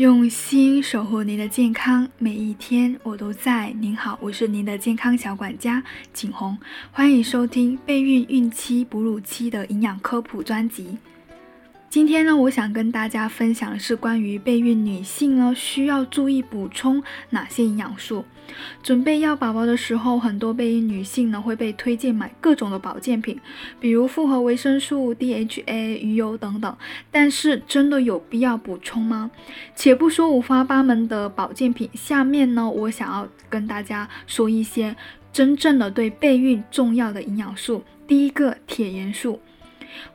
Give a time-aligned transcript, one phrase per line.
[0.00, 3.68] 用心守护您的健康，每一天我都在。
[3.78, 5.82] 您好，我是您的健康小管家
[6.14, 6.56] 景红，
[6.90, 10.96] 欢迎收听备孕、孕期、哺乳期的营养科普专辑。
[11.90, 18.24] 今天呢，我想跟大家分享的是关于备孕女性呢需要注意补充哪些营养素。
[18.80, 23.36] 准备要宝宝的时候，很多备孕女性呢会被推荐买各种的保健品，
[23.80, 26.76] 比如复合维生素、DHA、鱼油等等。
[27.10, 29.28] 但是真的有必要补充吗？
[29.74, 34.94] 且不说五花八门的保健品，下面呢我想要跟大家说一些
[35.32, 37.82] 真正的对备孕重要的营养素。
[38.06, 39.40] 第一个，铁元素。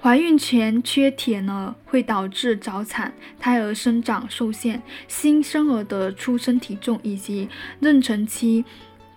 [0.01, 7.47] 怀孕前缺铁呢，会导致早产、胎儿生长受限、新生儿的出生体重以及
[7.81, 8.63] 妊娠期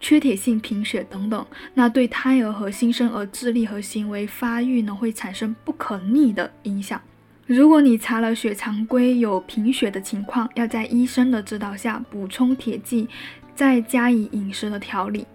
[0.01, 1.47] 缺铁性贫血等等。
[1.75, 7.01] 那对胎儿和新生儿智力和行为发育呢，会产生不可逆的影响。
[7.47, 13.09] 如果你查了血常规有贫血的情况，要在医生的指导下补充铁剂，
[13.55, 15.27] 再加以饮食的调理。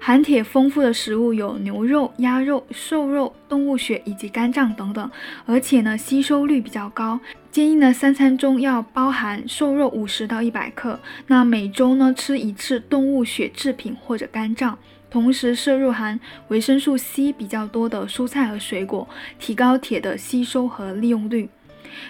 [0.00, 5.10] 含铁丰富的食物有牛肉、鸭肉、瘦肉、动物血以及肝脏等等，
[5.46, 7.18] 而且呢吸收率比较高。
[7.50, 14.76] 建议呢三餐中要包含瘦肉五十到一百克，那每周呢吃一次动物血制品或者肝脏，
[15.10, 21.48] 同时摄入含维生素 C 比较多的蔬菜和水果，提高铁的吸收和利用率。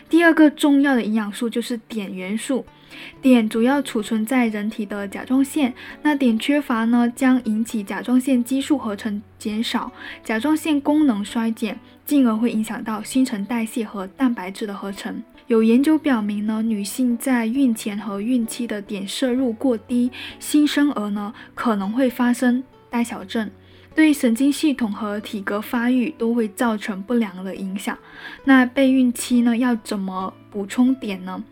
[0.08, 2.64] 第二个重要的营养素就是碘元素。
[3.20, 9.90] 碘主要储存在人体的甲状腺，那碘缺乏呢，将引起甲状腺激素合成减少，
[10.22, 15.20] 甲状腺功能衰减，进而会影响到新陈代谢和蛋白质的合成。
[15.48, 23.50] 有研究表明呢，女性在孕前和孕期的碘摄入过低，新生儿呢可能会发生呆小症。
[23.94, 27.96] 对神经系统和体格发育都会造成不良的影响。
[28.44, 31.42] 那备孕期呢，要怎么补充碘呢？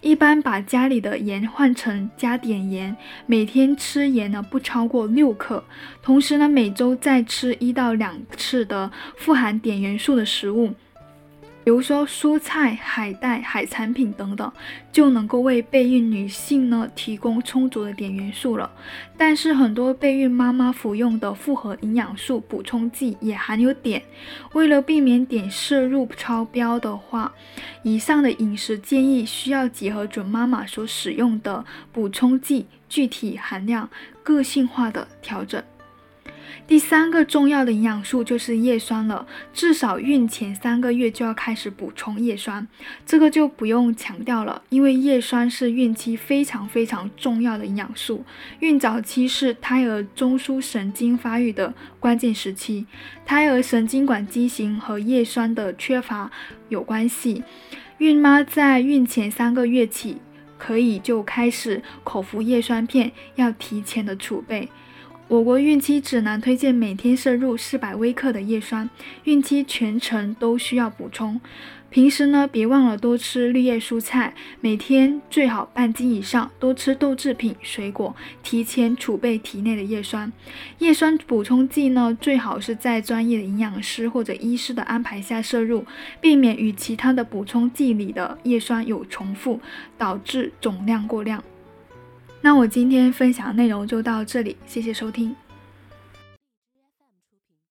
[0.00, 5.64] 一般把家里的盐换成加碘盐，每天吃盐呢不超过六克，
[6.02, 10.74] 同时呢每周再吃一到两次的富含碘元素的食物。
[11.64, 14.52] 比如说蔬菜、海带、海产品等等，
[14.90, 18.70] 就能够为备孕女性呢提供充足的碘元素了。
[19.16, 24.02] 但是很多备孕妈妈服用的复合营养素补充剂也含有碘，
[24.54, 27.32] 为了避免碘摄入超标的话，
[27.82, 33.88] 以上的饮食建议需要结合准妈妈所使用的补充剂具体含量，
[34.24, 35.62] 个性化的调整。
[36.66, 42.66] 第三个重要的营养素就是叶酸了，至少孕前三个月就要开始补充叶酸，
[43.04, 48.24] 这个就不用强调了，因为叶酸是孕期非常非常重要的营养素。
[48.60, 52.86] 孕早期是胎儿中枢神经发育的关键时期，
[53.26, 56.30] 胎儿神经管畸形和叶酸的缺乏
[56.68, 57.42] 有关系。
[57.98, 60.18] 孕妈在孕前三个月起
[60.58, 64.68] 可以就开始口服叶酸片，要提前的储备。
[65.28, 68.90] 我国孕期指南推荐每天摄入四百微克的叶酸，
[69.24, 71.40] 孕期全程都需要补充。
[71.88, 80.30] 平时呢，别忘了多吃绿叶蔬菜，每天最好半斤以上，多吃豆制品、水果，提前储备体内的叶酸。
[80.78, 85.84] 叶酸补充剂呢，最好是在专业的营养师或者医师的安排下摄入，
[86.20, 89.60] 避免与其他的补充剂里的叶酸有重复，
[89.96, 91.42] 导致总量过量。
[92.44, 95.34] 那我今天分享内容就到这里，谢谢收听。